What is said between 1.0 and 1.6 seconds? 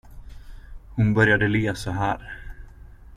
började